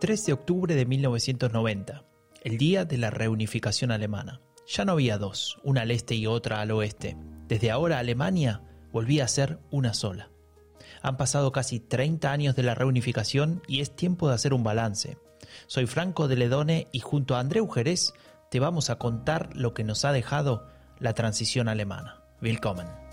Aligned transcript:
3 0.00 0.24
de 0.24 0.32
octubre 0.32 0.74
de 0.74 0.86
1990, 0.86 2.04
el 2.42 2.56
día 2.56 2.86
de 2.86 2.96
la 2.96 3.10
reunificación 3.10 3.90
alemana. 3.90 4.40
Ya 4.66 4.86
no 4.86 4.92
había 4.92 5.18
dos, 5.18 5.58
una 5.62 5.82
al 5.82 5.90
este 5.90 6.14
y 6.14 6.26
otra 6.26 6.62
al 6.62 6.70
oeste. 6.70 7.18
Desde 7.48 7.70
ahora 7.70 7.98
Alemania 7.98 8.62
volvía 8.92 9.24
a 9.24 9.28
ser 9.28 9.58
una 9.70 9.92
sola. 9.92 10.30
Han 11.02 11.18
pasado 11.18 11.52
casi 11.52 11.80
30 11.80 12.32
años 12.32 12.56
de 12.56 12.62
la 12.62 12.74
reunificación 12.74 13.62
y 13.68 13.80
es 13.80 13.94
tiempo 13.94 14.26
de 14.26 14.36
hacer 14.36 14.54
un 14.54 14.64
balance. 14.64 15.18
Soy 15.66 15.84
Franco 15.84 16.28
de 16.28 16.36
Ledone 16.36 16.88
y 16.92 17.00
junto 17.00 17.36
a 17.36 17.40
André 17.40 17.60
Jerez 17.70 18.14
te 18.50 18.58
vamos 18.58 18.88
a 18.88 18.96
contar 18.96 19.54
lo 19.54 19.74
que 19.74 19.84
nos 19.84 20.06
ha 20.06 20.12
dejado 20.12 20.66
la 20.98 21.12
transición 21.12 21.68
alemana. 21.68 22.22
Willkommen. 22.40 23.09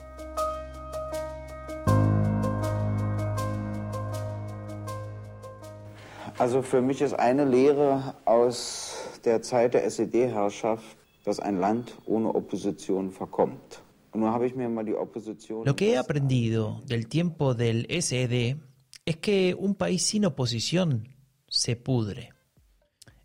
Also 6.40 6.62
für 6.62 6.82
mich 6.84 7.02
ist 7.02 7.14
eine 7.14 7.46
Lehre 7.46 8.14
aus 8.26 9.20
der 9.26 9.42
Zeit 9.42 9.74
der 9.74 9.84
SED-Herrschaft, 9.86 10.86
dass 11.26 11.40
ein 11.40 11.60
Land 11.60 11.96
ohne 12.06 12.30
Opposition 12.36 13.12
verkommt. 13.12 13.82
Und 14.12 14.22
nun 14.22 14.30
habe 14.30 14.46
ich 14.46 14.56
mir 14.56 14.70
mal 14.70 14.86
die 14.86 14.94
Opposition. 14.94 15.66
Lo 15.66 15.76
que 15.76 15.94
he 15.94 15.98
aprendido 15.98 16.84
del 16.86 17.08
tiempo 17.08 17.56
del 17.56 17.88
SED 17.90 18.58
es 19.06 19.18
que 19.18 19.56
un 19.56 19.74
país 19.74 20.06
sin 20.06 20.26
oposición 20.26 21.08
se 21.50 21.76
pudre. 21.76 22.34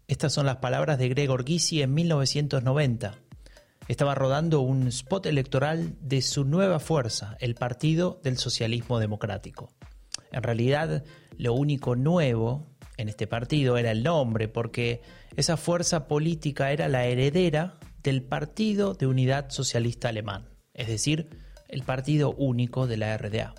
Estas 0.09 0.33
son 0.33 0.47
las 0.47 0.56
palabras 0.56 0.98
de 0.98 1.11
Gregor 1.11 1.45
Gysi 1.45 1.83
en 1.83 1.92
1990. 1.92 3.19
Estaba 3.89 4.15
rodando 4.15 4.62
un 4.62 4.89
spot 4.89 5.27
electoral 5.27 5.97
de 6.01 6.23
su 6.23 6.45
nueva 6.45 6.81
fuerza, 6.81 7.37
el 7.41 7.56
Partido 7.56 8.20
del 8.23 8.39
Socialismo 8.39 8.98
Democrático. 8.98 9.69
En 10.31 10.42
realidad, 10.42 11.05
lo 11.37 11.53
único 11.53 11.95
nuevo 11.95 12.72
en 13.03 13.08
este 13.08 13.27
partido 13.27 13.77
era 13.77 13.91
el 13.91 14.03
nombre, 14.03 14.48
porque 14.48 15.03
esa 15.36 15.56
fuerza 15.56 16.08
política 16.08 16.72
era 16.72 16.89
la 16.89 17.05
heredera 17.05 17.78
del 18.03 18.22
Partido 18.22 18.95
de 18.95 19.06
Unidad 19.06 19.50
Socialista 19.50 20.08
Alemán, 20.08 20.48
es 20.72 20.89
decir, 20.89 21.28
el 21.69 21.83
partido 21.83 22.33
único 22.33 22.86
de 22.86 22.97
la 22.97 23.17
RDA. 23.17 23.55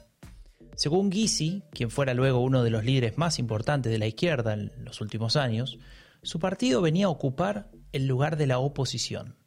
Según 0.75 1.11
Gysi, 1.11 1.63
quien 1.71 1.91
fuera 1.91 2.13
luego 2.13 2.39
uno 2.39 2.63
de 2.63 2.71
los 2.71 2.83
líderes 2.83 3.17
más 3.17 3.37
importantes 3.37 3.91
de 3.91 3.99
la 3.99 4.07
izquierda 4.07 4.53
en 4.53 4.71
los 4.83 5.01
últimos 5.01 5.35
años, 5.35 5.77
su 6.23 6.39
partido 6.39 6.81
venía 6.81 7.05
a 7.05 7.09
ocupar 7.09 7.69
el 7.91 8.07
lugar 8.07 8.37
de 8.37 8.47
la 8.47 8.59
oposición, 8.59 9.37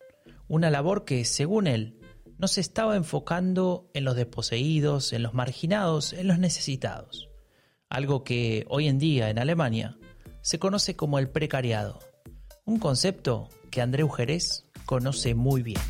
una 0.47 0.71
labor 0.71 1.05
que, 1.05 1.25
según 1.25 1.67
él, 1.67 1.99
no 2.39 2.49
se 2.49 2.61
estaba 2.61 2.97
enfocando 2.97 3.91
en 3.95 4.05
los 4.05 4.15
desposeídos, 4.15 5.13
en 5.13 5.23
los 5.23 5.33
marginados, 5.33 6.13
en 6.13 6.29
los 6.29 6.39
necesitados 6.39 7.31
algo 7.97 8.25
que 8.25 8.67
hoy 8.69 8.89
en 8.89 8.99
día 8.99 9.31
en 9.31 9.39
Alemania 9.39 9.97
se 10.43 10.59
conoce 10.59 10.97
como 10.97 11.19
el 11.19 11.31
precariado, 11.31 11.99
un 12.67 12.79
concepto 12.79 13.49
que 13.71 13.81
André 13.81 14.05
Jerez 14.15 14.67
conoce 14.85 15.35
muy 15.35 15.63
bien. 15.63 15.81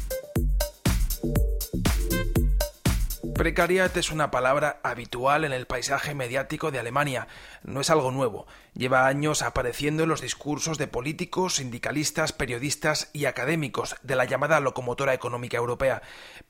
Precariat 3.34 3.94
es 3.96 4.12
una 4.12 4.30
palabra 4.30 4.78
habitual 4.84 5.44
en 5.44 5.52
el 5.52 5.66
paisaje 5.66 6.14
mediático 6.14 6.70
de 6.70 6.78
Alemania. 6.78 7.26
No 7.64 7.80
es 7.80 7.90
algo 7.90 8.12
nuevo. 8.12 8.46
Lleva 8.72 9.08
años 9.08 9.42
apareciendo 9.42 10.04
en 10.04 10.08
los 10.08 10.20
discursos 10.20 10.78
de 10.78 10.86
políticos, 10.86 11.56
sindicalistas, 11.56 12.32
periodistas 12.32 13.10
y 13.14 13.24
académicos 13.24 13.96
de 14.04 14.14
la 14.14 14.26
llamada 14.26 14.60
locomotora 14.60 15.12
económica 15.12 15.56
europea. 15.56 16.02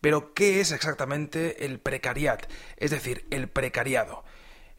Pero, 0.02 0.34
¿qué 0.34 0.60
es 0.60 0.70
exactamente 0.70 1.64
el 1.64 1.80
precariat? 1.80 2.46
Es 2.76 2.90
decir, 2.90 3.26
el 3.30 3.48
precariado. 3.48 4.22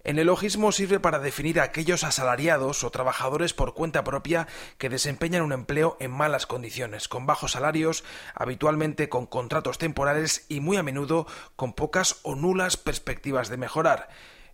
El 0.07 0.19
elogismo 0.19 0.71
sirve 0.71 1.01
para 1.01 1.19
definir 1.19 1.59
a 1.59 1.63
aquellos 1.63 2.05
asalariados 2.05 2.85
o 2.85 2.91
trabajadores 2.91 3.53
por 3.53 3.73
cuenta 3.73 4.05
propia 4.05 4.47
que 4.77 4.87
desempeñan 4.87 5.41
un 5.41 5.51
empleo 5.51 5.97
en 5.99 6.11
malas 6.11 6.45
condiciones, 6.45 7.09
con 7.09 7.25
bajos 7.25 7.51
salarios, 7.51 8.05
habitualmente 8.33 9.09
con 9.09 9.25
contratos 9.25 9.77
temporales 9.77 10.45
y 10.47 10.61
muy 10.61 10.77
a 10.77 10.83
menudo 10.83 11.27
con 11.57 11.73
pocas 11.73 12.21
o 12.23 12.35
nulas 12.35 12.77
perspectivas 12.77 13.49
de 13.49 13.57
mejorar. 13.57 14.07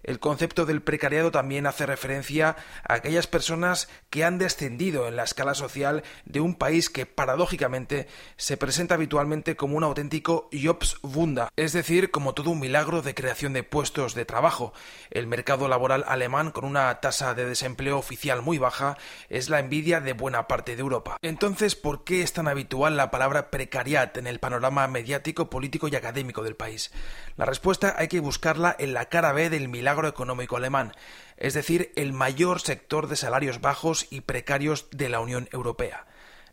El 0.04 0.20
concepto 0.20 0.66
del 0.66 0.82
precariado 0.82 1.32
también 1.32 1.66
hace 1.66 1.86
referencia 1.86 2.58
a 2.88 2.94
aquellas 2.94 3.26
personas 3.28 3.88
que 4.10 4.26
han 4.26 4.38
descendido 4.38 5.08
en 5.08 5.16
la 5.16 5.24
escala 5.24 5.56
social 5.56 6.04
de 6.26 6.42
un 6.42 6.56
país 6.56 6.90
que 6.90 7.06
paradójicamente 7.06 8.08
se 8.36 8.58
presenta 8.58 8.96
habitualmente 8.96 9.56
como 9.56 9.78
un 9.78 9.84
auténtico 9.84 10.50
Jobswunder, 10.52 11.48
es 11.56 11.72
decir, 11.72 12.12
como 12.12 12.34
todo 12.34 12.52
un 12.52 12.60
milagro 12.60 13.02
de 13.02 13.16
creación 13.16 13.54
de 13.54 13.64
puestos 13.64 14.14
de 14.14 14.26
trabajo. 14.26 14.74
El 15.10 15.28
mercado 15.28 15.70
laboral 15.70 16.04
alemán 16.08 16.52
con 16.52 16.66
una 16.66 17.00
tasa 17.00 17.34
de 17.34 17.46
desempleo 17.46 17.98
oficial 17.98 18.42
muy 18.42 18.58
baja 18.58 18.98
es 19.30 19.50
la 19.50 19.60
envidia 19.60 20.02
de 20.02 20.14
buena 20.14 20.48
parte 20.48 20.76
de 20.76 20.82
Europa. 20.82 21.18
Entonces, 21.22 21.76
¿por 21.76 22.04
qué 22.04 22.24
es 22.24 22.34
tan 22.34 22.50
habitual 22.50 22.98
la 22.98 23.10
palabra 23.10 23.50
precariat 23.50 24.18
en 24.18 24.28
el 24.28 24.40
panorama 24.40 24.88
mediático, 24.88 25.50
político 25.50 25.88
y 25.88 25.96
académico 25.96 26.44
del 26.44 26.58
país? 26.58 26.92
La 27.38 27.46
respuesta 27.46 27.96
hay 27.98 28.10
que 28.10 28.20
buscarla 28.20 28.76
en 28.78 28.94
la 28.94 29.06
cara 29.06 29.32
B 29.32 29.50
del 29.50 29.70
milagro 29.70 29.93
agroeconómico 29.94 30.58
alemán, 30.58 30.92
es 31.38 31.54
decir, 31.54 31.92
el 31.96 32.14
mayor 32.14 32.60
sector 32.60 33.08
de 33.08 33.16
salarios 33.16 33.62
bajos 33.62 34.08
y 34.10 34.22
precarios 34.22 34.88
de 34.92 35.10
la 35.10 35.22
Unión 35.22 35.48
Europea. 35.52 36.06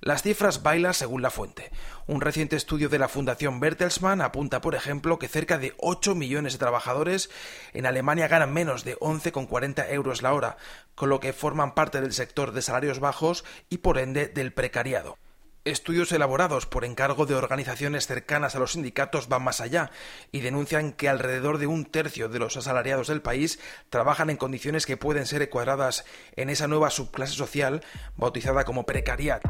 Las 0.02 0.22
cifras 0.22 0.62
bailan 0.62 0.94
según 0.94 1.20
la 1.20 1.30
fuente. 1.30 1.70
Un 2.06 2.22
reciente 2.22 2.56
estudio 2.56 2.88
de 2.88 2.98
la 2.98 3.08
Fundación 3.08 3.60
Bertelsmann 3.60 4.22
apunta, 4.22 4.62
por 4.62 4.74
ejemplo, 4.74 5.18
que 5.18 5.28
cerca 5.28 5.58
de 5.58 5.74
8 5.76 6.14
millones 6.14 6.54
de 6.54 6.58
trabajadores 6.58 7.28
en 7.74 7.84
Alemania 7.84 8.26
ganan 8.26 8.50
menos 8.50 8.82
de 8.84 8.98
11,40 8.98 9.90
euros 9.90 10.22
la 10.22 10.32
hora, 10.32 10.56
con 10.94 11.10
lo 11.10 11.20
que 11.20 11.34
forman 11.34 11.74
parte 11.74 12.00
del 12.00 12.14
sector 12.14 12.52
de 12.52 12.62
salarios 12.62 12.98
bajos 12.98 13.44
y 13.68 13.78
por 13.78 13.98
ende 13.98 14.28
del 14.28 14.54
precariado. 14.54 15.18
Estudios 15.66 16.10
elaborados 16.12 16.64
por 16.64 16.86
encargo 16.86 17.26
de 17.26 17.34
organizaciones 17.34 18.06
cercanas 18.06 18.56
a 18.56 18.58
los 18.58 18.72
sindicatos 18.72 19.28
van 19.28 19.44
más 19.44 19.60
allá 19.60 19.90
y 20.32 20.40
denuncian 20.40 20.92
que 20.92 21.06
alrededor 21.06 21.58
de 21.58 21.66
un 21.66 21.84
tercio 21.84 22.30
de 22.30 22.38
los 22.38 22.56
asalariados 22.56 23.08
del 23.08 23.20
país 23.20 23.60
trabajan 23.90 24.30
en 24.30 24.38
condiciones 24.38 24.86
que 24.86 24.96
pueden 24.96 25.26
ser 25.26 25.42
encuadradas 25.42 26.06
en 26.34 26.48
esa 26.48 26.66
nueva 26.66 26.88
subclase 26.88 27.34
social 27.34 27.84
bautizada 28.16 28.64
como 28.64 28.86
precariat. 28.86 29.42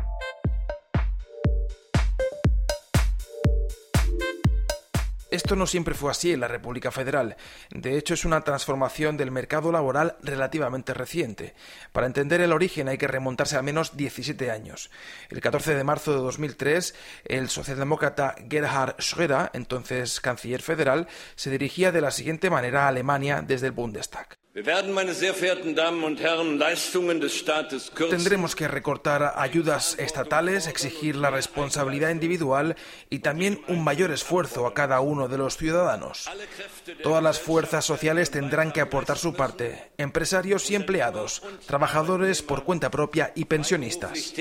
Esto 5.30 5.54
no 5.54 5.66
siempre 5.66 5.94
fue 5.94 6.10
así 6.10 6.32
en 6.32 6.40
la 6.40 6.48
República 6.48 6.90
Federal. 6.90 7.36
De 7.70 7.96
hecho, 7.96 8.14
es 8.14 8.24
una 8.24 8.40
transformación 8.40 9.16
del 9.16 9.30
mercado 9.30 9.70
laboral 9.70 10.16
relativamente 10.22 10.92
reciente. 10.92 11.54
Para 11.92 12.06
entender 12.06 12.40
el 12.40 12.52
origen 12.52 12.88
hay 12.88 12.98
que 12.98 13.06
remontarse 13.06 13.56
al 13.56 13.62
menos 13.62 13.96
17 13.96 14.50
años. 14.50 14.90
El 15.28 15.40
14 15.40 15.74
de 15.74 15.84
marzo 15.84 16.12
de 16.12 16.18
2003, 16.18 16.94
el 17.24 17.48
socialdemócrata 17.48 18.34
Gerhard 18.50 18.96
Schröder, 18.96 19.50
entonces 19.52 20.20
canciller 20.20 20.62
federal, 20.62 21.06
se 21.36 21.50
dirigía 21.50 21.92
de 21.92 22.00
la 22.00 22.10
siguiente 22.10 22.50
manera 22.50 22.84
a 22.84 22.88
Alemania 22.88 23.42
desde 23.46 23.66
el 23.66 23.72
Bundestag. 23.72 24.40
Tendremos 28.10 28.56
que 28.56 28.66
recortar 28.66 29.34
ayudas 29.36 29.96
estatales, 30.00 30.66
exigir 30.66 31.14
la 31.14 31.30
responsabilidad 31.30 32.10
individual 32.10 32.74
y 33.10 33.20
también 33.20 33.62
un 33.68 33.84
mayor 33.84 34.10
esfuerzo 34.10 34.66
a 34.66 34.74
cada 34.74 34.98
uno 35.00 35.28
de 35.28 35.38
los 35.38 35.56
ciudadanos. 35.56 36.28
Todas 37.00 37.22
las 37.22 37.38
fuerzas 37.38 37.84
sociales 37.84 38.32
tendrán 38.32 38.72
que 38.72 38.80
aportar 38.80 39.18
su 39.18 39.34
parte, 39.34 39.92
empresarios 39.98 40.68
y 40.72 40.74
empleados, 40.74 41.42
trabajadores 41.68 42.42
por 42.42 42.64
cuenta 42.64 42.90
propia 42.90 43.30
y 43.36 43.44
pensionistas. 43.44 44.34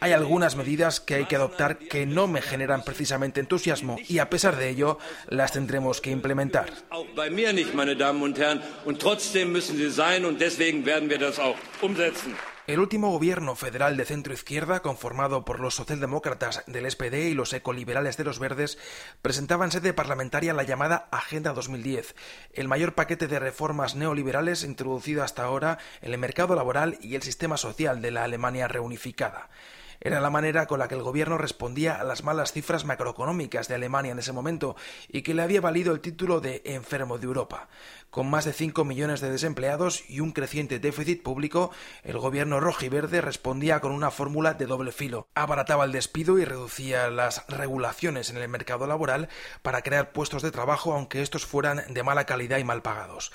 Hay 0.00 0.12
algunas 0.12 0.56
medidas 0.56 1.00
que 1.00 1.14
hay 1.14 1.24
que 1.26 1.36
adoptar 1.36 1.78
que 1.78 2.06
no 2.06 2.26
me 2.26 2.42
generan 2.42 2.82
precisamente 2.84 3.40
entusiasmo 3.40 3.96
y 4.08 4.18
a 4.18 4.30
pesar 4.30 4.56
de 4.56 4.70
ello 4.70 4.98
las 5.28 5.52
tendremos 5.52 6.00
que 6.00 6.10
implementar. 6.10 6.72
El 12.66 12.80
último 12.80 13.10
gobierno 13.10 13.56
federal 13.56 13.98
de 13.98 14.06
centro 14.06 14.32
izquierda, 14.32 14.80
conformado 14.80 15.44
por 15.44 15.60
los 15.60 15.74
socialdemócratas 15.74 16.64
del 16.66 16.90
SPD 16.90 17.28
y 17.28 17.34
los 17.34 17.52
ecoliberales 17.52 18.16
de 18.16 18.24
los 18.24 18.38
verdes, 18.38 18.78
presentaba 19.20 19.66
en 19.66 19.70
sede 19.70 19.92
parlamentaria 19.92 20.54
la 20.54 20.62
llamada 20.62 21.06
Agenda 21.10 21.52
2010, 21.52 22.14
el 22.54 22.66
mayor 22.66 22.94
paquete 22.94 23.28
de 23.28 23.38
reformas 23.38 23.96
neoliberales 23.96 24.64
introducido 24.64 25.22
hasta 25.22 25.44
ahora 25.44 25.76
en 26.00 26.14
el 26.14 26.18
mercado 26.18 26.54
laboral 26.54 26.96
y 27.02 27.16
el 27.16 27.22
sistema 27.22 27.58
social 27.58 28.00
de 28.00 28.12
la 28.12 28.24
Alemania 28.24 28.66
reunificada. 28.66 29.50
Era 30.06 30.20
la 30.20 30.28
manera 30.28 30.66
con 30.66 30.78
la 30.78 30.86
que 30.86 30.96
el 30.96 31.02
gobierno 31.02 31.38
respondía 31.38 31.94
a 31.94 32.04
las 32.04 32.24
malas 32.24 32.52
cifras 32.52 32.84
macroeconómicas 32.84 33.68
de 33.68 33.76
Alemania 33.76 34.12
en 34.12 34.18
ese 34.18 34.32
momento 34.32 34.76
y 35.08 35.22
que 35.22 35.32
le 35.32 35.40
había 35.40 35.62
valido 35.62 35.94
el 35.94 36.00
título 36.02 36.42
de 36.42 36.60
enfermo 36.66 37.16
de 37.16 37.24
Europa. 37.24 37.68
Con 38.10 38.28
más 38.28 38.44
de 38.44 38.52
5 38.52 38.84
millones 38.84 39.22
de 39.22 39.30
desempleados 39.30 40.04
y 40.10 40.20
un 40.20 40.32
creciente 40.32 40.78
déficit 40.78 41.22
público, 41.22 41.70
el 42.02 42.18
gobierno 42.18 42.60
rojiverde 42.60 43.22
respondía 43.22 43.80
con 43.80 43.92
una 43.92 44.10
fórmula 44.10 44.52
de 44.52 44.66
doble 44.66 44.92
filo. 44.92 45.26
Abarataba 45.34 45.86
el 45.86 45.92
despido 45.92 46.38
y 46.38 46.44
reducía 46.44 47.08
las 47.08 47.46
regulaciones 47.48 48.28
en 48.28 48.36
el 48.36 48.48
mercado 48.50 48.86
laboral 48.86 49.30
para 49.62 49.80
crear 49.80 50.12
puestos 50.12 50.42
de 50.42 50.50
trabajo 50.50 50.92
aunque 50.92 51.22
estos 51.22 51.46
fueran 51.46 51.82
de 51.88 52.02
mala 52.02 52.26
calidad 52.26 52.58
y 52.58 52.64
mal 52.64 52.82
pagados. 52.82 53.32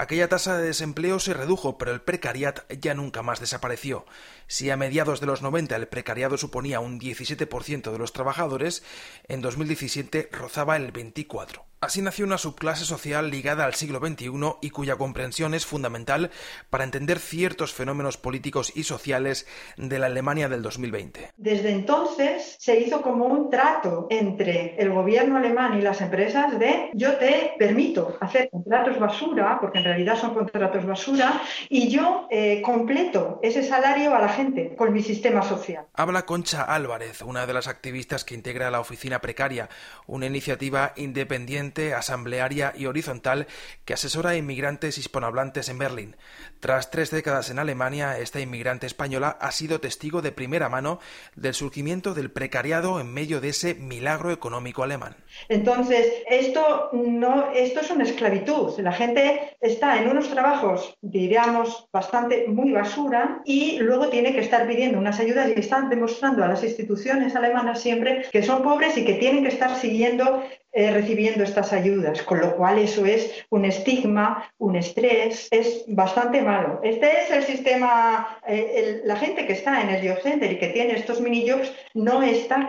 Aquella 0.00 0.30
tasa 0.30 0.56
de 0.56 0.68
desempleo 0.68 1.18
se 1.18 1.34
redujo, 1.34 1.76
pero 1.76 1.92
el 1.92 2.00
precariat 2.00 2.60
ya 2.72 2.94
nunca 2.94 3.22
más 3.22 3.38
desapareció. 3.38 4.06
Si 4.46 4.70
a 4.70 4.76
mediados 4.78 5.20
de 5.20 5.26
los 5.26 5.42
90 5.42 5.76
el 5.76 5.88
precariado 5.88 6.38
suponía 6.38 6.80
un 6.80 6.98
17% 6.98 7.92
de 7.92 7.98
los 7.98 8.14
trabajadores, 8.14 8.82
en 9.28 9.42
2017 9.42 10.30
rozaba 10.32 10.78
el 10.78 10.90
24%. 10.90 11.69
Así 11.82 12.02
nació 12.02 12.26
una 12.26 12.36
subclase 12.36 12.84
social 12.84 13.30
ligada 13.30 13.64
al 13.64 13.72
siglo 13.72 14.00
XXI 14.00 14.28
y 14.60 14.68
cuya 14.68 14.96
comprensión 14.96 15.54
es 15.54 15.64
fundamental 15.64 16.30
para 16.68 16.84
entender 16.84 17.18
ciertos 17.18 17.72
fenómenos 17.72 18.18
políticos 18.18 18.70
y 18.76 18.82
sociales 18.82 19.46
de 19.78 19.98
la 19.98 20.04
Alemania 20.04 20.50
del 20.50 20.60
2020. 20.60 21.30
Desde 21.38 21.70
entonces 21.70 22.56
se 22.58 22.78
hizo 22.78 23.00
como 23.00 23.24
un 23.24 23.48
trato 23.48 24.08
entre 24.10 24.76
el 24.76 24.90
gobierno 24.90 25.38
alemán 25.38 25.78
y 25.78 25.80
las 25.80 26.02
empresas 26.02 26.58
de 26.58 26.90
yo 26.92 27.16
te 27.16 27.54
permito 27.58 28.14
hacer 28.20 28.50
contratos 28.50 28.98
basura, 28.98 29.56
porque 29.58 29.78
en 29.78 29.84
realidad 29.84 30.18
son 30.20 30.34
contratos 30.34 30.84
basura, 30.84 31.40
y 31.70 31.88
yo 31.88 32.28
eh, 32.30 32.60
completo 32.60 33.40
ese 33.42 33.62
salario 33.62 34.14
a 34.14 34.20
la 34.20 34.28
gente 34.28 34.76
con 34.76 34.92
mi 34.92 35.02
sistema 35.02 35.40
social. 35.40 35.86
Habla 35.94 36.26
Concha 36.26 36.62
Álvarez, 36.62 37.22
una 37.22 37.46
de 37.46 37.54
las 37.54 37.68
activistas 37.68 38.24
que 38.24 38.34
integra 38.34 38.70
la 38.70 38.80
Oficina 38.80 39.22
Precaria, 39.22 39.70
una 40.06 40.26
iniciativa 40.26 40.92
independiente 40.96 41.69
asamblearia 41.94 42.72
y 42.76 42.86
horizontal 42.86 43.46
que 43.84 43.94
asesora 43.94 44.30
a 44.30 44.36
inmigrantes 44.36 44.98
hispanohablantes 44.98 45.68
en 45.68 45.78
Berlín. 45.78 46.16
Tras 46.60 46.90
tres 46.90 47.10
décadas 47.10 47.50
en 47.50 47.58
Alemania, 47.58 48.18
esta 48.18 48.40
inmigrante 48.40 48.86
española 48.86 49.38
ha 49.40 49.50
sido 49.52 49.80
testigo 49.80 50.20
de 50.20 50.32
primera 50.32 50.68
mano 50.68 50.98
del 51.36 51.54
surgimiento 51.54 52.12
del 52.12 52.30
precariado 52.30 53.00
en 53.00 53.12
medio 53.12 53.40
de 53.40 53.48
ese 53.50 53.74
milagro 53.74 54.30
económico 54.30 54.82
alemán. 54.82 55.16
Entonces, 55.48 56.12
esto 56.28 56.90
no, 56.92 57.50
esto 57.52 57.80
es 57.80 57.90
una 57.90 58.04
esclavitud. 58.04 58.78
La 58.80 58.92
gente 58.92 59.56
está 59.60 59.98
en 60.00 60.08
unos 60.08 60.28
trabajos, 60.30 60.96
diríamos, 61.00 61.88
bastante 61.92 62.46
muy 62.48 62.72
basura 62.72 63.40
y 63.44 63.78
luego 63.78 64.08
tiene 64.08 64.32
que 64.32 64.40
estar 64.40 64.66
pidiendo 64.66 64.98
unas 64.98 65.20
ayudas 65.20 65.48
y 65.48 65.60
están 65.60 65.88
demostrando 65.88 66.44
a 66.44 66.48
las 66.48 66.62
instituciones 66.62 67.34
alemanas 67.34 67.80
siempre 67.80 68.26
que 68.30 68.42
son 68.42 68.62
pobres 68.62 68.96
y 68.96 69.04
que 69.04 69.14
tienen 69.14 69.44
que 69.44 69.50
estar 69.50 69.76
siguiendo 69.76 70.42
eh, 70.72 70.92
recibiendo 70.92 71.42
estas 71.42 71.72
ayudas, 71.72 72.22
con 72.22 72.40
lo 72.40 72.54
cual 72.56 72.78
eso 72.78 73.04
es 73.04 73.44
un 73.50 73.64
estigma, 73.64 74.52
un 74.58 74.76
estrés, 74.76 75.48
es 75.50 75.84
bastante 75.88 76.42
malo. 76.42 76.80
Este 76.84 77.22
es 77.22 77.30
el 77.30 77.42
sistema, 77.42 78.38
eh, 78.46 79.00
la 79.04 79.16
gente 79.16 79.46
que 79.46 79.54
está 79.54 79.82
en 79.82 79.90
el 79.90 80.08
job 80.08 80.22
center 80.22 80.52
y 80.52 80.58
que 80.58 80.68
tiene 80.68 80.94
estos 80.94 81.20
mini 81.20 81.48
jobs 81.48 81.72
no 81.94 82.22
está 82.22 82.68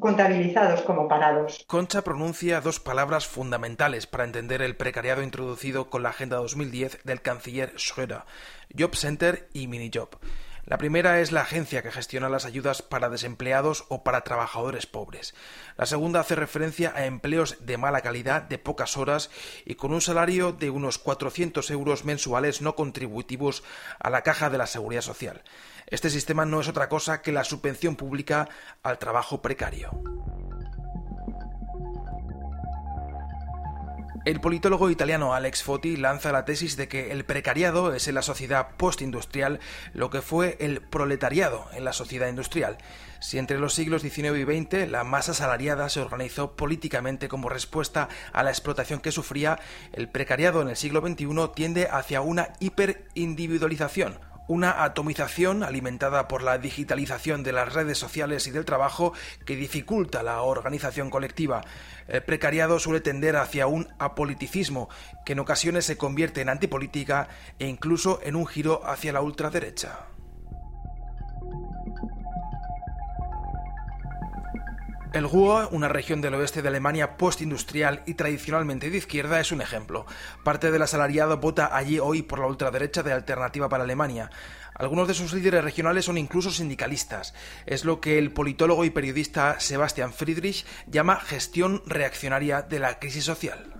contabilizados 0.00 0.82
como 0.82 1.08
parados. 1.08 1.64
Concha 1.66 2.02
pronuncia 2.02 2.60
dos 2.60 2.78
palabras 2.78 3.26
fundamentales 3.26 4.06
para 4.06 4.24
entender 4.24 4.62
el 4.62 4.76
precariado 4.76 5.22
introducido 5.22 5.90
con 5.90 6.04
la 6.04 6.10
Agenda 6.10 6.36
2010 6.36 7.00
del 7.02 7.22
canciller 7.22 7.74
Schröder, 7.74 8.22
Job 8.78 8.94
Center 8.94 9.48
y 9.52 9.66
mini 9.66 9.90
job. 9.92 10.10
La 10.66 10.78
primera 10.78 11.20
es 11.20 11.30
la 11.30 11.42
agencia 11.42 11.80
que 11.82 11.92
gestiona 11.92 12.28
las 12.28 12.44
ayudas 12.44 12.82
para 12.82 13.08
desempleados 13.08 13.84
o 13.88 14.02
para 14.02 14.22
trabajadores 14.22 14.86
pobres. 14.86 15.32
La 15.76 15.86
segunda 15.86 16.18
hace 16.18 16.34
referencia 16.34 16.92
a 16.96 17.06
empleos 17.06 17.64
de 17.64 17.78
mala 17.78 18.00
calidad, 18.00 18.42
de 18.42 18.58
pocas 18.58 18.96
horas 18.96 19.30
y 19.64 19.76
con 19.76 19.92
un 19.92 20.00
salario 20.00 20.50
de 20.50 20.70
unos 20.70 20.98
400 20.98 21.70
euros 21.70 22.04
mensuales 22.04 22.62
no 22.62 22.74
contributivos 22.74 23.62
a 24.00 24.10
la 24.10 24.22
caja 24.22 24.50
de 24.50 24.58
la 24.58 24.66
seguridad 24.66 25.02
social. 25.02 25.44
Este 25.86 26.10
sistema 26.10 26.44
no 26.44 26.60
es 26.60 26.66
otra 26.66 26.88
cosa 26.88 27.22
que 27.22 27.30
la 27.30 27.44
subvención 27.44 27.94
pública 27.94 28.48
al 28.82 28.98
trabajo 28.98 29.40
precario. 29.40 29.92
El 34.26 34.40
politólogo 34.40 34.90
italiano 34.90 35.34
Alex 35.34 35.62
Foti 35.62 35.96
lanza 35.96 36.32
la 36.32 36.44
tesis 36.44 36.76
de 36.76 36.88
que 36.88 37.12
el 37.12 37.24
precariado 37.24 37.94
es 37.94 38.08
en 38.08 38.16
la 38.16 38.22
sociedad 38.22 38.70
postindustrial 38.76 39.60
lo 39.94 40.10
que 40.10 40.20
fue 40.20 40.56
el 40.58 40.80
proletariado 40.80 41.68
en 41.74 41.84
la 41.84 41.92
sociedad 41.92 42.26
industrial. 42.26 42.76
Si 43.20 43.38
entre 43.38 43.60
los 43.60 43.72
siglos 43.72 44.02
XIX 44.02 44.36
y 44.36 44.42
XX 44.42 44.90
la 44.90 45.04
masa 45.04 45.32
salariada 45.32 45.88
se 45.90 46.00
organizó 46.00 46.56
políticamente 46.56 47.28
como 47.28 47.48
respuesta 47.48 48.08
a 48.32 48.42
la 48.42 48.50
explotación 48.50 48.98
que 48.98 49.12
sufría, 49.12 49.60
el 49.92 50.08
precariado 50.08 50.60
en 50.60 50.70
el 50.70 50.76
siglo 50.76 51.06
XXI 51.06 51.28
tiende 51.54 51.86
hacia 51.88 52.20
una 52.20 52.48
hiperindividualización, 52.58 54.18
una 54.48 54.84
atomización 54.84 55.62
alimentada 55.62 56.28
por 56.28 56.42
la 56.42 56.58
digitalización 56.58 57.42
de 57.42 57.52
las 57.52 57.72
redes 57.72 57.98
sociales 57.98 58.46
y 58.46 58.50
del 58.50 58.64
trabajo 58.64 59.12
que 59.44 59.56
dificulta 59.56 60.22
la 60.22 60.42
organización 60.42 61.10
colectiva. 61.10 61.62
El 62.08 62.22
precariado 62.22 62.78
suele 62.78 63.00
tender 63.00 63.36
hacia 63.36 63.66
un 63.66 63.88
apoliticismo 63.98 64.88
que 65.24 65.32
en 65.32 65.40
ocasiones 65.40 65.84
se 65.84 65.96
convierte 65.96 66.40
en 66.40 66.48
antipolítica 66.48 67.28
e 67.58 67.66
incluso 67.66 68.20
en 68.22 68.36
un 68.36 68.46
giro 68.46 68.82
hacia 68.86 69.12
la 69.12 69.20
ultraderecha. 69.20 70.15
El 75.16 75.30
Ruhr, 75.30 75.68
una 75.70 75.88
región 75.88 76.20
del 76.20 76.34
oeste 76.34 76.60
de 76.60 76.68
Alemania 76.68 77.16
postindustrial 77.16 78.02
y 78.04 78.12
tradicionalmente 78.12 78.90
de 78.90 78.98
izquierda, 78.98 79.40
es 79.40 79.50
un 79.50 79.62
ejemplo. 79.62 80.04
Parte 80.44 80.70
del 80.70 80.82
asalariado 80.82 81.38
vota 81.38 81.74
allí 81.74 81.98
hoy 81.98 82.20
por 82.20 82.38
la 82.38 82.46
ultraderecha 82.48 83.02
de 83.02 83.14
Alternativa 83.14 83.70
para 83.70 83.84
Alemania. 83.84 84.30
Algunos 84.74 85.08
de 85.08 85.14
sus 85.14 85.32
líderes 85.32 85.64
regionales 85.64 86.04
son 86.04 86.18
incluso 86.18 86.50
sindicalistas. 86.50 87.32
Es 87.64 87.86
lo 87.86 87.98
que 87.98 88.18
el 88.18 88.30
politólogo 88.30 88.84
y 88.84 88.90
periodista 88.90 89.58
Sebastian 89.58 90.12
Friedrich 90.12 90.66
llama 90.86 91.18
gestión 91.18 91.82
reaccionaria 91.86 92.60
de 92.60 92.78
la 92.78 92.98
crisis 92.98 93.24
social. 93.24 93.75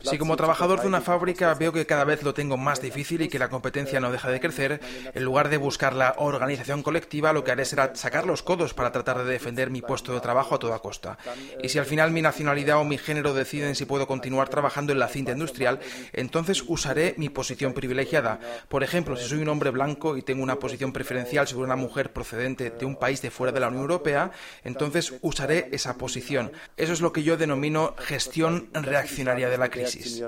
Si 0.00 0.16
como 0.16 0.36
trabajador 0.36 0.80
de 0.80 0.88
una 0.88 1.02
fábrica 1.02 1.52
veo 1.52 1.74
que 1.74 1.84
cada 1.84 2.04
vez 2.04 2.22
lo 2.22 2.32
tengo 2.32 2.56
más 2.56 2.80
difícil 2.80 3.20
y 3.20 3.28
que 3.28 3.38
la 3.38 3.50
competencia 3.50 4.00
no 4.00 4.10
deja 4.10 4.30
de 4.30 4.40
crecer, 4.40 4.80
en 5.12 5.24
lugar 5.24 5.50
de 5.50 5.58
buscar 5.58 5.94
la 5.94 6.14
organización 6.16 6.82
colectiva, 6.82 7.34
lo 7.34 7.44
que 7.44 7.50
haré 7.50 7.66
será 7.66 7.94
sacar 7.94 8.26
los 8.26 8.42
codos 8.42 8.72
para 8.72 8.90
tratar 8.90 9.18
de 9.24 9.30
defender 9.30 9.68
mi 9.68 9.82
puesto 9.82 10.14
de 10.14 10.20
trabajo 10.20 10.54
a 10.54 10.58
toda 10.58 10.78
costa. 10.78 11.18
Y 11.62 11.68
si 11.68 11.78
al 11.78 11.84
final 11.84 12.12
mi 12.12 12.22
nacionalidad 12.22 12.78
o 12.78 12.84
mi 12.84 12.96
género 12.96 13.34
deciden 13.34 13.74
si 13.74 13.84
puedo 13.84 14.06
continuar 14.06 14.48
trabajando 14.48 14.94
en 14.94 15.00
la 15.00 15.08
cinta 15.08 15.32
industrial, 15.32 15.80
entonces 16.14 16.64
usaré 16.66 17.14
mi 17.18 17.28
posición 17.28 17.74
privilegiada. 17.74 18.40
Por 18.70 18.84
ejemplo, 18.84 19.16
si 19.16 19.28
soy 19.28 19.42
un 19.42 19.50
hombre 19.50 19.68
blanco 19.68 20.16
y 20.16 20.22
tengo 20.22 20.42
una 20.42 20.58
posición 20.58 20.94
preferencial 20.94 21.46
sobre 21.46 21.66
una 21.66 21.76
mujer 21.76 22.14
procedente 22.14 22.70
de 22.70 22.86
un 22.86 22.96
país 22.96 23.20
de 23.20 23.30
fuera 23.30 23.52
de 23.52 23.60
la 23.60 23.68
Unión 23.68 23.82
Europea, 23.82 24.30
entonces 24.64 25.12
usaré 25.20 25.68
esa 25.72 25.98
posición. 25.98 26.52
Eso 26.78 26.94
es 26.94 27.02
lo 27.02 27.12
que 27.12 27.22
yo 27.22 27.36
denomino 27.36 27.94
gestión 27.98 28.70
reaccionaria 28.82 29.48
de 29.48 29.58
la 29.58 29.68
crisis. 29.68 30.22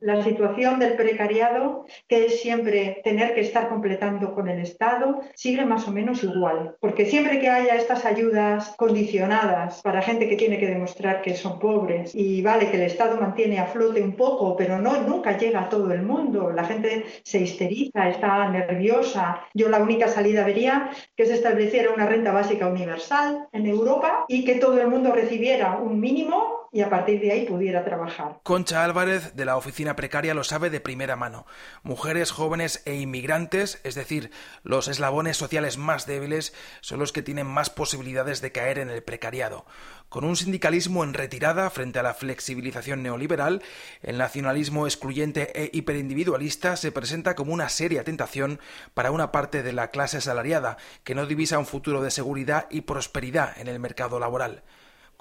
La 0.00 0.22
situación 0.22 0.78
del 0.78 0.94
precariado, 0.94 1.86
que 2.08 2.26
es 2.26 2.40
siempre 2.40 3.00
tener 3.04 3.34
que 3.34 3.40
estar 3.40 3.68
completando 3.68 4.34
con 4.34 4.48
el 4.48 4.60
Estado, 4.60 5.20
sigue 5.34 5.64
más 5.64 5.86
o 5.88 5.92
menos 5.92 6.22
igual, 6.22 6.76
porque 6.80 7.06
siempre 7.06 7.40
que 7.40 7.48
haya 7.48 7.76
estas 7.76 8.04
ayudas 8.04 8.74
condicionadas 8.76 9.82
para 9.82 10.02
gente 10.02 10.28
que 10.28 10.36
tiene 10.36 10.58
que 10.58 10.66
demostrar 10.66 11.22
que 11.22 11.34
son 11.34 11.58
pobres 11.58 12.14
y 12.14 12.42
vale 12.42 12.70
que 12.70 12.76
el 12.76 12.82
Estado 12.84 13.20
mantiene 13.20 13.58
a 13.58 13.66
flote 13.66 14.02
un 14.02 14.16
poco, 14.16 14.56
pero 14.56 14.78
no 14.78 15.00
nunca 15.02 15.36
llega 15.36 15.62
a 15.62 15.68
todo 15.68 15.92
el 15.92 16.02
mundo, 16.02 16.50
la 16.50 16.64
gente 16.64 17.04
se 17.22 17.40
histeriza, 17.40 18.08
está 18.08 18.48
nerviosa. 18.48 19.40
Yo 19.54 19.68
la 19.68 19.78
única 19.78 20.08
salida 20.08 20.44
vería 20.44 20.90
que 21.16 21.26
se 21.26 21.34
estableciera 21.34 21.92
una 21.92 22.06
renta 22.06 22.32
básica 22.32 22.66
universal 22.66 23.48
en 23.52 23.66
Europa 23.66 24.24
y 24.28 24.44
que 24.44 24.56
todo 24.56 24.80
el 24.80 24.88
mundo 24.88 25.12
recibiera 25.12 25.78
un 25.78 26.00
mínimo 26.00 26.63
y 26.74 26.80
a 26.80 26.90
partir 26.90 27.20
de 27.20 27.30
ahí 27.30 27.46
pudiera 27.46 27.84
trabajar. 27.84 28.40
Concha 28.42 28.82
Álvarez 28.82 29.36
de 29.36 29.44
la 29.44 29.56
Oficina 29.56 29.94
Precaria 29.94 30.34
lo 30.34 30.42
sabe 30.42 30.70
de 30.70 30.80
primera 30.80 31.14
mano. 31.14 31.46
Mujeres, 31.84 32.32
jóvenes 32.32 32.82
e 32.84 32.96
inmigrantes, 32.96 33.80
es 33.84 33.94
decir, 33.94 34.32
los 34.64 34.88
eslabones 34.88 35.36
sociales 35.36 35.78
más 35.78 36.04
débiles, 36.04 36.52
son 36.80 36.98
los 36.98 37.12
que 37.12 37.22
tienen 37.22 37.46
más 37.46 37.70
posibilidades 37.70 38.40
de 38.40 38.50
caer 38.50 38.80
en 38.80 38.90
el 38.90 39.04
precariado. 39.04 39.66
Con 40.08 40.24
un 40.24 40.34
sindicalismo 40.34 41.04
en 41.04 41.14
retirada 41.14 41.70
frente 41.70 42.00
a 42.00 42.02
la 42.02 42.12
flexibilización 42.12 43.04
neoliberal, 43.04 43.62
el 44.02 44.18
nacionalismo 44.18 44.88
excluyente 44.88 45.52
e 45.54 45.70
hiperindividualista 45.72 46.74
se 46.74 46.90
presenta 46.90 47.36
como 47.36 47.52
una 47.52 47.68
seria 47.68 48.02
tentación 48.02 48.58
para 48.94 49.12
una 49.12 49.30
parte 49.30 49.62
de 49.62 49.72
la 49.72 49.92
clase 49.92 50.16
asalariada 50.16 50.76
que 51.04 51.14
no 51.14 51.26
divisa 51.26 51.56
un 51.56 51.66
futuro 51.66 52.02
de 52.02 52.10
seguridad 52.10 52.66
y 52.68 52.80
prosperidad 52.80 53.56
en 53.60 53.68
el 53.68 53.78
mercado 53.78 54.18
laboral. 54.18 54.64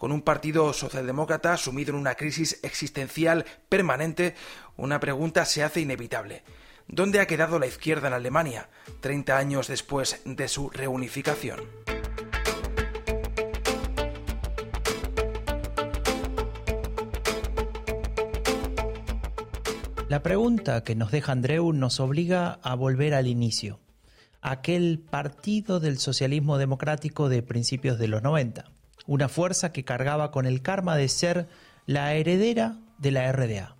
Con 0.03 0.11
un 0.11 0.21
partido 0.21 0.73
socialdemócrata 0.73 1.55
sumido 1.55 1.91
en 1.91 1.95
una 1.95 2.15
crisis 2.15 2.59
existencial 2.61 3.45
permanente, 3.69 4.35
una 4.75 4.99
pregunta 4.99 5.45
se 5.45 5.63
hace 5.63 5.79
inevitable. 5.79 6.43
¿Dónde 6.89 7.21
ha 7.21 7.25
quedado 7.25 7.57
la 7.57 7.67
izquierda 7.67 8.09
en 8.09 8.13
Alemania, 8.13 8.67
30 8.99 9.37
años 9.37 9.69
después 9.69 10.21
de 10.25 10.49
su 10.49 10.69
reunificación? 10.69 11.61
La 20.09 20.21
pregunta 20.21 20.83
que 20.83 20.95
nos 20.95 21.11
deja 21.11 21.31
Andreu 21.31 21.71
nos 21.71 22.01
obliga 22.01 22.59
a 22.61 22.75
volver 22.75 23.13
al 23.13 23.27
inicio, 23.27 23.79
aquel 24.41 24.99
partido 24.99 25.79
del 25.79 25.97
socialismo 25.97 26.57
democrático 26.57 27.29
de 27.29 27.41
principios 27.41 27.97
de 27.99 28.09
los 28.09 28.21
90, 28.21 28.72
una 29.05 29.29
fuerza 29.29 29.71
que 29.71 29.85
cargaba 29.85 30.31
con 30.31 30.45
el 30.45 30.61
karma 30.61 30.95
de 30.95 31.07
ser 31.09 31.47
la 31.85 32.13
heredera 32.13 32.79
de 32.97 33.11
la 33.11 33.31
RDA. 33.31 33.75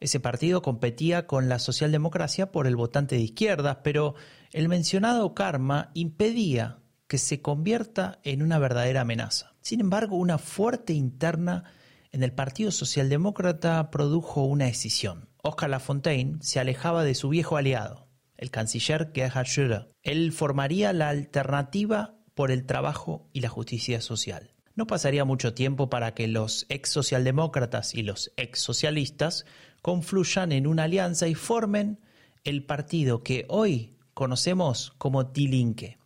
Ese 0.00 0.18
partido 0.18 0.62
competía 0.62 1.26
con 1.26 1.48
la 1.48 1.58
socialdemocracia 1.58 2.52
por 2.52 2.66
el 2.66 2.76
votante 2.76 3.16
de 3.16 3.22
izquierda, 3.22 3.82
pero 3.82 4.14
el 4.52 4.68
mencionado 4.68 5.34
karma 5.34 5.90
impedía 5.94 6.78
que 7.06 7.18
se 7.18 7.42
convierta 7.42 8.20
en 8.22 8.42
una 8.42 8.58
verdadera 8.58 9.02
amenaza. 9.02 9.54
Sin 9.60 9.80
embargo, 9.80 10.16
una 10.16 10.38
fuerte 10.38 10.92
interna 10.92 11.64
en 12.12 12.22
el 12.22 12.32
Partido 12.32 12.70
Socialdemócrata 12.70 13.90
produjo 13.90 14.44
una 14.44 14.66
decisión. 14.66 15.28
Oscar 15.42 15.70
Lafontaine 15.70 16.38
se 16.40 16.60
alejaba 16.60 17.04
de 17.04 17.14
su 17.14 17.28
viejo 17.28 17.56
aliado, 17.56 18.08
el 18.36 18.50
canciller 18.50 19.12
Gerhard 19.14 19.46
Schröder. 19.46 19.92
Él 20.02 20.32
formaría 20.32 20.92
la 20.92 21.08
alternativa 21.08 22.16
por 22.40 22.50
el 22.50 22.64
trabajo 22.64 23.28
y 23.34 23.40
la 23.40 23.50
justicia 23.50 24.00
social. 24.00 24.54
No 24.74 24.86
pasaría 24.86 25.26
mucho 25.26 25.52
tiempo 25.52 25.90
para 25.90 26.14
que 26.14 26.26
los 26.26 26.64
ex 26.70 26.88
socialdemócratas 26.88 27.94
y 27.94 28.02
los 28.02 28.32
ex 28.38 28.60
socialistas 28.60 29.44
confluyan 29.82 30.50
en 30.50 30.66
una 30.66 30.84
alianza 30.84 31.28
y 31.28 31.34
formen 31.34 32.00
el 32.44 32.64
partido 32.64 33.22
que 33.22 33.44
hoy 33.50 33.98
conocemos 34.14 34.94
como 34.96 35.22
Die 35.24 35.48
Linke 35.48 36.00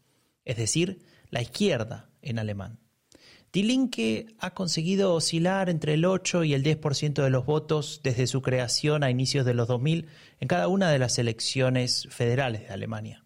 es 0.44 0.56
decir, 0.56 0.98
la 1.30 1.40
izquierda 1.40 2.10
en 2.20 2.40
alemán. 2.40 2.80
Die 3.52 3.62
Linke 3.62 4.34
ha 4.40 4.54
conseguido 4.54 5.14
oscilar 5.14 5.70
entre 5.70 5.94
el 5.94 6.04
8 6.04 6.42
y 6.42 6.54
el 6.54 6.64
10% 6.64 7.22
de 7.22 7.30
los 7.30 7.46
votos 7.46 8.00
desde 8.02 8.26
su 8.26 8.42
creación 8.42 9.04
a 9.04 9.10
inicios 9.10 9.46
de 9.46 9.54
los 9.54 9.68
2000 9.68 10.08
en 10.40 10.48
cada 10.48 10.66
una 10.66 10.90
de 10.90 10.98
las 10.98 11.16
elecciones 11.20 12.08
federales 12.10 12.62
de 12.62 12.74
Alemania. 12.74 13.23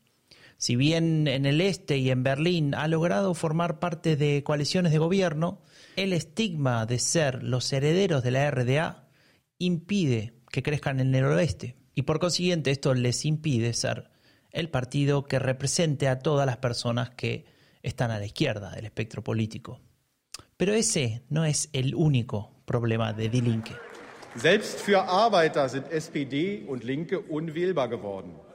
Si 0.59 0.75
bien 0.75 1.29
en 1.29 1.47
el 1.47 1.61
este 1.61 1.99
y 1.99 2.11
en 2.11 2.25
Berlín 2.25 2.75
ha 2.75 2.89
logrado 2.89 3.33
formar 3.35 3.79
parte 3.79 4.17
de 4.17 4.43
coaliciones 4.43 4.91
de 4.91 4.99
gobierno, 4.99 5.63
el 5.95 6.13
estigma 6.13 6.85
de 6.85 6.99
ser 6.99 7.45
los 7.45 7.73
herederos 7.73 8.25
de 8.25 8.33
la 8.33 8.51
RDA 8.51 9.09
impide 9.59 10.35
que 10.51 10.65
crezcan 10.65 10.99
en 10.99 11.15
el 11.15 11.25
oeste 11.27 11.77
y 11.95 12.03
por 12.03 12.19
consiguiente 12.19 12.73
esto 12.73 12.93
les 12.93 13.25
impide 13.25 13.73
ser 13.73 14.11
el 14.51 14.69
partido 14.69 15.27
que 15.27 15.39
represente 15.39 16.09
a 16.09 16.19
todas 16.19 16.45
las 16.45 16.57
personas 16.57 17.11
que 17.11 17.45
están 17.85 18.11
a 18.11 18.19
la 18.19 18.27
izquierda 18.27 18.73
del 18.73 18.87
espectro 18.87 19.23
político. 19.23 19.81
Pero 20.57 20.75
ese 20.75 21.23
no 21.29 21.45
es 21.45 21.71
el 21.73 21.95
único 21.95 22.63
problema 22.65 23.13
de 23.13 23.29
Die 23.29 23.43
Linke. 23.43 23.77
Selbst 24.35 24.81
für 24.81 25.05
Arbeiter 25.09 25.69
sind 25.69 25.87
SPD 25.93 26.65
und 26.69 26.83
Linke 26.83 27.21
unwählbar 27.21 27.89
geworden. 27.89 28.48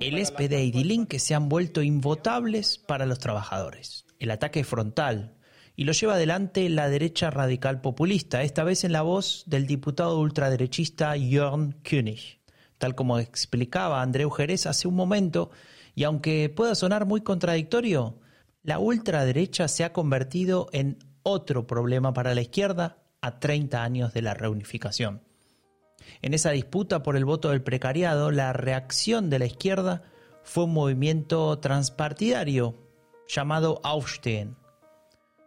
El 0.00 0.26
SPD 0.26 0.52
y 0.62 0.70
Die 0.70 0.84
Linke 0.84 1.18
se 1.18 1.34
han 1.34 1.48
vuelto 1.48 1.82
invotables 1.82 2.78
para 2.78 3.06
los 3.06 3.18
trabajadores. 3.18 4.06
El 4.18 4.30
ataque 4.30 4.64
frontal 4.64 5.36
y 5.74 5.84
lo 5.84 5.92
lleva 5.92 6.14
adelante 6.14 6.68
la 6.68 6.88
derecha 6.88 7.30
radical 7.30 7.80
populista, 7.80 8.42
esta 8.42 8.64
vez 8.64 8.84
en 8.84 8.92
la 8.92 9.02
voz 9.02 9.44
del 9.46 9.66
diputado 9.66 10.18
ultraderechista 10.18 11.14
Jörn 11.18 11.72
König 11.82 12.36
tal 12.78 12.94
como 12.94 13.18
explicaba 13.18 14.02
Andreu 14.02 14.30
Jerez 14.30 14.66
hace 14.66 14.88
un 14.88 14.94
momento, 14.94 15.50
y 15.94 16.04
aunque 16.04 16.48
pueda 16.48 16.74
sonar 16.74 17.06
muy 17.06 17.22
contradictorio, 17.22 18.18
la 18.62 18.78
ultraderecha 18.78 19.68
se 19.68 19.84
ha 19.84 19.92
convertido 19.92 20.68
en 20.72 20.98
otro 21.22 21.66
problema 21.66 22.12
para 22.12 22.34
la 22.34 22.42
izquierda 22.42 22.98
a 23.20 23.38
30 23.38 23.82
años 23.82 24.12
de 24.12 24.22
la 24.22 24.34
reunificación. 24.34 25.22
En 26.22 26.34
esa 26.34 26.50
disputa 26.50 27.02
por 27.02 27.16
el 27.16 27.24
voto 27.24 27.50
del 27.50 27.62
precariado, 27.62 28.30
la 28.30 28.52
reacción 28.52 29.30
de 29.30 29.38
la 29.38 29.46
izquierda 29.46 30.02
fue 30.42 30.64
un 30.64 30.74
movimiento 30.74 31.58
transpartidario 31.58 32.74
llamado 33.28 33.80
Aufstehen, 33.82 34.56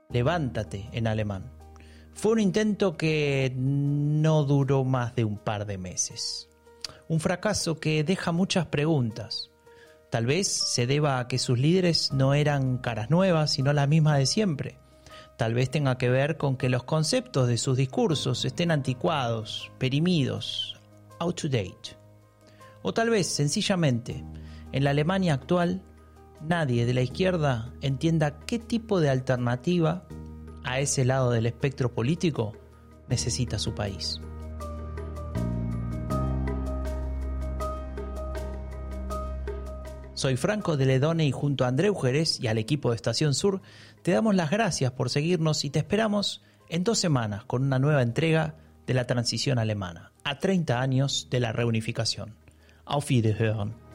levántate 0.10 0.90
en 0.92 1.08
alemán. 1.08 1.52
Fue 2.14 2.34
un 2.34 2.40
intento 2.40 2.98
que 2.98 3.54
no 3.56 4.44
duró 4.44 4.84
más 4.84 5.16
de 5.16 5.24
un 5.24 5.38
par 5.38 5.66
de 5.66 5.78
meses. 5.78 6.50
Un 7.08 7.22
fracaso 7.22 7.80
que 7.80 8.04
deja 8.04 8.34
muchas 8.34 8.66
preguntas. 8.66 9.52
Tal 10.10 10.26
vez 10.26 10.48
se 10.48 10.86
deba 10.86 11.20
a 11.20 11.28
que 11.28 11.38
sus 11.38 11.58
líderes 11.58 12.12
no 12.12 12.34
eran 12.34 12.80
caras 12.80 13.10
nuevas, 13.10 13.52
sino 13.52 13.72
las 13.72 13.88
mismas 13.88 14.18
de 14.18 14.26
siempre. 14.26 14.80
Tal 15.40 15.54
vez 15.54 15.72
tenga 15.72 15.98
que 15.98 16.10
ver 16.10 16.36
con 16.36 16.58
que 16.58 16.68
los 16.68 16.84
conceptos 16.84 17.48
de 17.48 17.58
sus 17.58 17.78
discursos 17.78 18.44
estén 18.44 18.72
anticuados, 18.72 19.72
perimidos, 19.78 20.78
out 21.20 21.40
to 21.40 21.48
date. 21.48 21.96
O 22.82 22.94
tal 22.94 23.10
vez, 23.10 23.28
sencillamente, 23.28 24.22
en 24.74 24.84
la 24.84 24.90
Alemania 24.90 25.34
actual, 25.34 25.82
nadie 26.42 26.86
de 26.86 26.94
la 26.94 27.04
izquierda 27.04 27.72
entienda 27.80 28.42
qué 28.42 28.60
tipo 28.60 29.00
de 29.00 29.12
alternativa 29.12 30.06
a 30.66 30.82
ese 30.82 31.06
lado 31.06 31.32
del 31.32 31.46
espectro 31.46 31.94
político 31.94 32.52
necesita 33.08 33.60
su 33.60 33.74
país. 33.74 34.20
Soy 40.20 40.36
Franco 40.36 40.76
de 40.76 40.86
Ledone 40.86 41.26
y 41.26 41.32
junto 41.32 41.64
a 41.64 41.70
André 41.70 41.90
Jerez 41.96 42.42
y 42.42 42.48
al 42.48 42.58
equipo 42.58 42.90
de 42.90 42.98
Estación 42.98 43.34
Sur 43.34 43.62
te 44.02 44.12
damos 44.12 44.36
las 44.36 44.52
gracias 44.52 44.92
por 44.92 45.10
seguirnos 45.10 45.64
y 45.64 45.70
te 45.70 45.80
esperamos 45.80 46.44
en 46.68 46.84
dos 46.84 47.00
semanas 47.00 47.46
con 47.46 47.64
una 47.64 47.80
nueva 47.80 48.02
entrega 48.02 48.56
de 48.86 48.96
la 48.96 49.08
transición 49.08 49.60
alemana, 49.60 50.12
a 50.26 50.38
30 50.38 50.82
años 50.82 51.30
de 51.32 51.40
la 51.40 51.54
reunificación. 51.54 52.36
Auf 52.84 53.10
Wiederhören. 53.10 53.89